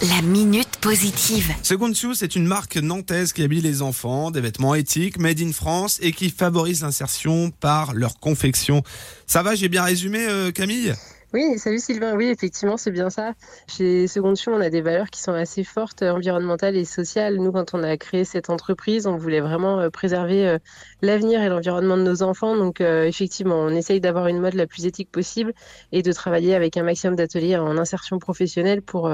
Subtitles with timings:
[0.00, 1.52] La minute positive.
[1.64, 5.50] Second Shoe, c'est une marque nantaise qui habille les enfants, des vêtements éthiques, made in
[5.50, 8.84] France et qui favorise l'insertion par leur confection.
[9.26, 10.94] Ça va, j'ai bien résumé, euh, Camille?
[11.34, 12.16] Oui, salut Sylvain.
[12.16, 13.34] Oui, effectivement, c'est bien ça.
[13.66, 17.36] Chez Seconde on a des valeurs qui sont assez fortes, euh, environnementales et sociales.
[17.36, 20.58] Nous, quand on a créé cette entreprise, on voulait vraiment euh, préserver euh,
[21.02, 22.56] l'avenir et l'environnement de nos enfants.
[22.56, 25.52] Donc, effectivement, on essaye d'avoir une mode la plus éthique possible
[25.92, 29.10] et de travailler avec un maximum d'ateliers en insertion professionnelle pour,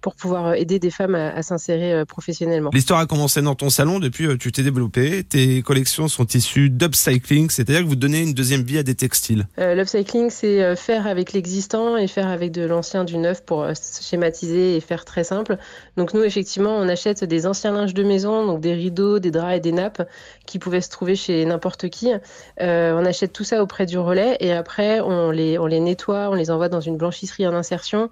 [0.00, 2.70] pour pouvoir aider des femmes à, s'insérer professionnellement.
[2.72, 3.98] L'histoire a commencé dans ton salon.
[3.98, 5.24] Depuis, tu t'es développé.
[5.24, 9.46] Tes collections sont issues d'upcycling, c'est-à-dire que vous donnez une deuxième vie à des textiles.
[9.58, 13.72] L'upcycling, c'est faire avec les existant et faire avec de l'ancien du neuf pour euh,
[14.02, 15.56] schématiser et faire très simple.
[15.96, 19.56] Donc nous, effectivement, on achète des anciens linges de maison, donc des rideaux, des draps
[19.56, 20.06] et des nappes
[20.44, 22.12] qui pouvaient se trouver chez n'importe qui.
[22.60, 26.28] Euh, on achète tout ça auprès du relais et après, on les, on les nettoie,
[26.30, 28.10] on les envoie dans une blanchisserie en insertion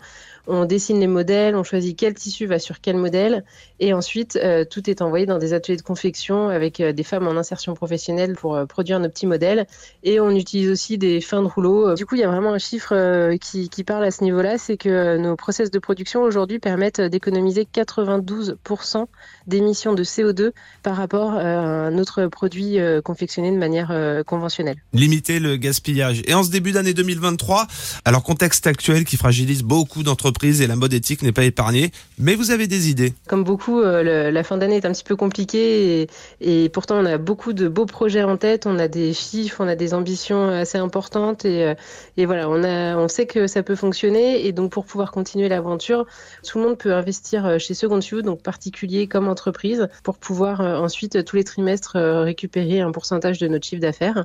[0.48, 3.44] on dessine les modèles, on choisit quel tissu va sur quel modèle,
[3.80, 7.36] et ensuite euh, tout est envoyé dans des ateliers de confection avec des femmes en
[7.36, 9.66] insertion professionnelle pour produire nos petits modèles.
[10.04, 11.94] Et on utilise aussi des fins de rouleau.
[11.94, 12.94] Du coup, il y a vraiment un chiffre
[13.40, 17.66] qui, qui, parle à ce niveau-là, c'est que nos process de production aujourd'hui permettent d'économiser
[17.72, 19.06] 92%
[19.46, 20.50] d'émissions de CO2
[20.82, 23.94] par rapport à un autre produit confectionné de manière
[24.26, 24.76] conventionnelle.
[24.92, 26.22] Limiter le gaspillage.
[26.26, 27.66] Et en ce début d'année 2023,
[28.04, 32.34] alors contexte actuel qui fragilise beaucoup d'entreprises et la mode éthique n'est pas épargnée, mais
[32.34, 33.12] vous avez des idées.
[33.28, 36.08] Comme beaucoup, euh, la fin d'année est un petit peu compliquée
[36.40, 39.68] et, pourtant on a beaucoup de beaux projets en tête, on a des chiffres, on
[39.68, 41.74] a des ambitions assez importantes et, euh,
[42.16, 45.48] et voilà, on, a, on sait que ça peut fonctionner et donc pour pouvoir continuer
[45.48, 46.06] l'aventure,
[46.46, 50.60] tout le monde peut investir euh, chez Second View, donc particulier comme entreprise, pour pouvoir
[50.60, 54.24] ensuite tous les trimestres récupérer un pourcentage de notre chiffre d'affaires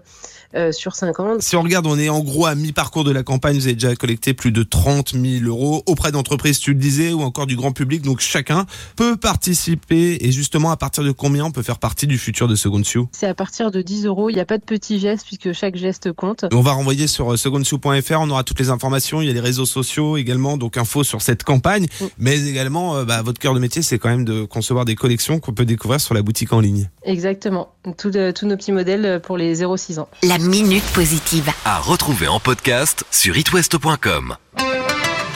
[0.72, 1.38] sur 5 ans.
[1.40, 3.96] Si on regarde, on est en gros à mi-parcours de la campagne, vous avez déjà
[3.96, 7.72] collecté plus de 30 000 euros auprès d'entreprises, tu le disais, ou encore du grand
[7.72, 8.02] public.
[8.02, 10.18] Donc chacun peut participer.
[10.22, 13.08] Et justement, à partir de combien on peut faire partie du futur de Second Sioux
[13.12, 14.30] C'est à partir de 10 euros.
[14.30, 16.46] Il n'y a pas de petits gestes puisque chaque geste compte.
[16.52, 18.20] On va renvoyer sur euh, secondsioux.fr.
[18.20, 18.81] On aura toutes les informations.
[19.22, 21.88] Il y a les réseaux sociaux également, donc info sur cette campagne.
[22.00, 22.06] Mm.
[22.18, 25.40] Mais également, euh, bah, votre cœur de métier, c'est quand même de concevoir des collections
[25.40, 26.90] qu'on peut découvrir sur la boutique en ligne.
[27.04, 27.74] Exactement.
[27.88, 30.08] Euh, tous nos petits modèles pour les 0-6 ans.
[30.24, 31.50] La minute positive.
[31.66, 34.36] À retrouver en podcast sur itwest.com.